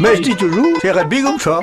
Mais 0.00 0.14
je 0.14 0.22
dis 0.22 0.36
toujours, 0.36 0.78
c'est 0.80 0.92
rugby 0.92 1.22
comme 1.22 1.40
ça. 1.40 1.60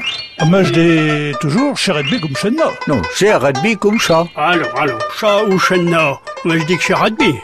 Mais 0.49 0.65
je 0.65 0.73
dis 0.73 1.37
toujours, 1.39 1.77
chez 1.77 1.93
rugby 1.93 2.19
comme 2.19 2.35
chez 2.35 2.51
nous. 2.51 2.57
Non, 2.87 3.01
c'est 3.13 3.33
rugby 3.33 3.77
comme 3.77 3.97
ça. 3.97 4.25
Alors, 4.35 4.77
alors, 4.77 4.99
chat 5.13 5.45
ou 5.45 5.57
chenna 5.57 6.19
Moi, 6.43 6.57
je 6.57 6.65
dis 6.65 6.77
que 6.77 6.83
c'est 6.83 6.93
rugby. 6.93 7.35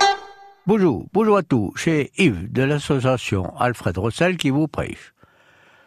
Bonjour, 0.67 1.05
bonjour 1.13 1.37
à 1.37 1.43
tous, 1.43 1.71
c'est 1.77 2.11
Yves 2.17 2.51
de 2.51 2.63
l'association 2.63 3.57
Alfred 3.57 3.97
Rossel 3.97 4.35
qui 4.35 4.49
vous 4.49 4.67
prêche. 4.67 5.13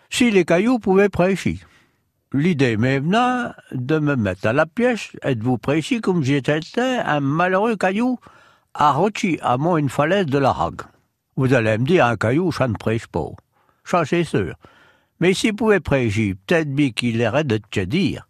Si 0.09 0.31
les 0.31 0.47
cailloux 0.47 0.79
pouvaient 0.79 1.11
prêcher, 1.11 1.59
l'idée 2.33 2.79
m'est 2.79 3.01
venue 3.01 3.53
de 3.73 3.99
me 3.99 4.17
mettre 4.17 4.47
à 4.47 4.55
la 4.55 4.65
pièce 4.65 5.11
et 5.23 5.35
de 5.35 5.45
vous 5.45 5.59
prêcher 5.59 6.01
comme 6.01 6.23
j'étais 6.25 6.61
un 7.05 7.21
malheureux 7.21 7.77
caillou 7.77 8.19
arrochi 8.73 9.39
à 9.43 9.59
moi 9.59 9.79
une 9.79 9.91
falaise 9.91 10.27
de 10.27 10.39
la 10.39 10.51
Hague? 10.51 10.83
Vous 11.37 11.53
allez 11.53 11.77
me 11.77 11.85
dire, 11.85 12.07
un 12.07 12.17
caillou, 12.17 12.53
ça 12.53 12.69
ne 12.69 12.75
prêche 12.75 13.07
pas. 13.07 13.29
Ça, 13.85 14.05
c'est 14.07 14.25
sûr. 14.25 14.55
Mais 15.21 15.35
s'il 15.35 15.55
pouvait 15.55 15.81
prêcher, 15.81 16.35
peut-être 16.35 16.73
bien 16.75 16.91
qu'il 16.91 17.19
de 17.19 17.59
te 17.59 17.81
dire. 17.81 18.29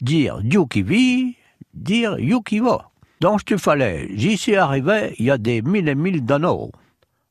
Dire 0.00 0.40
Dieu 0.42 0.64
qui 0.70 0.82
vit, 0.82 1.36
dire 1.72 2.16
Dieu 2.16 2.38
qui 2.44 2.60
va. 2.60 2.90
Donc, 3.20 3.44
tu 3.44 3.58
fallait, 3.58 4.08
j'y 4.14 4.36
suis 4.36 4.56
arrivé, 4.56 5.14
il 5.18 5.26
y 5.26 5.30
a 5.30 5.38
des 5.38 5.62
mille 5.62 5.88
et 5.88 5.94
mille 5.94 6.24
d'anneaux. 6.24 6.72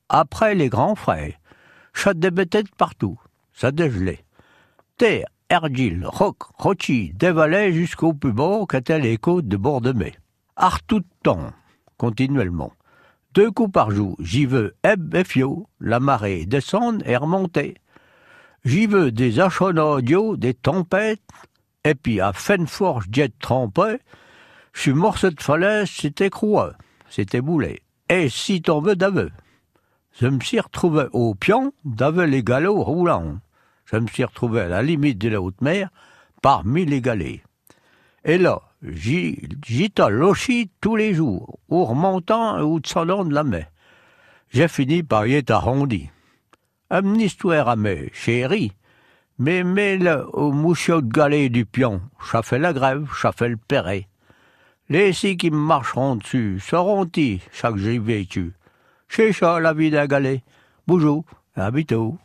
Après 0.08 0.54
les 0.54 0.68
grands 0.68 0.94
frères, 0.94 1.34
des 2.14 2.30
bêtettes 2.30 2.74
partout, 2.74 3.18
ça 3.52 3.70
dégelait. 3.70 4.24
Terre, 4.96 5.26
argile, 5.48 6.06
roc, 6.06 6.36
rochi, 6.58 7.12
dévalait 7.14 7.72
jusqu'au 7.72 8.12
plus 8.12 8.32
bas 8.32 8.64
qu'étaient 8.68 8.98
les 8.98 9.16
côtes 9.16 9.48
de 9.48 9.56
bord 9.56 9.80
de 9.80 9.92
mai. 9.92 10.14
Ar 10.56 10.82
tout 10.82 11.02
temps, 11.22 11.52
continuellement. 11.96 12.72
Deux 13.34 13.50
coups 13.50 13.72
par 13.72 13.90
jour, 13.90 14.16
j'y 14.20 14.46
veux 14.46 14.74
eb 14.84 15.14
et 15.14 15.24
fio, 15.24 15.66
la 15.80 16.00
marée 16.00 16.46
descendre 16.46 17.06
et 17.06 17.16
remonter. 17.16 17.74
J'y 18.64 18.86
veux 18.86 19.12
des 19.12 19.40
achonaudios, 19.40 20.36
des 20.36 20.54
tempêtes, 20.54 21.20
et 21.84 21.94
puis 21.94 22.20
à 22.20 22.32
Fenforge 22.32 23.06
jet 23.12 23.32
trempé, 23.38 23.98
sur 24.72 24.96
morceau 24.96 25.30
de 25.30 25.40
falaise, 25.40 25.90
c'était 25.90 26.30
croix, 26.30 26.72
c'était 27.10 27.42
boulet. 27.42 27.82
Et 28.08 28.28
si 28.28 28.62
t'en 28.62 28.80
veux 28.80 28.96
d'aveu. 28.96 29.30
Je 30.18 30.26
me 30.28 30.40
suis 30.40 30.60
retrouvé 30.60 31.06
au 31.12 31.34
pion 31.34 31.72
d'aveu 31.84 32.24
les 32.24 32.42
galops 32.42 32.84
roulants. 32.84 33.38
Je 33.84 33.96
me 33.96 34.06
suis 34.06 34.24
retrouvé 34.24 34.62
à 34.62 34.68
la 34.68 34.82
limite 34.82 35.18
de 35.18 35.28
la 35.28 35.42
haute 35.42 35.60
mer, 35.60 35.90
parmi 36.40 36.86
les 36.86 37.00
galets. 37.00 37.42
Et 38.24 38.38
là, 38.38 38.62
j'y 38.82 39.38
lochi 40.08 40.70
tous 40.80 40.96
les 40.96 41.12
jours, 41.12 41.58
ou 41.68 41.84
remontant 41.84 42.60
ou 42.62 42.80
descendant 42.80 43.24
de 43.24 43.34
la 43.34 43.44
mer. 43.44 43.66
J'ai 44.50 44.68
fini 44.68 45.02
par 45.02 45.26
y 45.26 45.34
être 45.34 45.50
arrondi. 45.50 46.10
Une 46.90 47.18
histoire 47.18 47.68
à 47.68 47.76
mes 47.76 48.10
chérie, 48.12 48.72
mais 49.38 49.64
mets-le 49.64 50.26
au 50.34 50.52
mouchot 50.52 51.00
de 51.00 51.10
galet 51.10 51.48
du 51.48 51.64
pion, 51.64 52.02
ça 52.30 52.42
fait 52.42 52.58
la 52.58 52.74
grève, 52.74 53.08
ça 53.20 53.32
fait 53.32 53.48
le 53.48 53.56
perret. 53.56 54.06
Les 54.90 55.14
six 55.14 55.38
qui 55.38 55.50
me 55.50 55.56
marcheront 55.56 56.16
dessus 56.16 56.60
seront-ils 56.60 57.40
chaque 57.52 57.78
j'y 57.78 57.98
vécu. 57.98 58.52
C'est 59.08 59.32
ça 59.32 59.60
la 59.60 59.72
vie 59.72 59.90
d'un 59.90 60.06
galet. 60.06 60.42
Bonjour, 60.86 61.24
à 61.56 61.70
bientôt. 61.70 62.18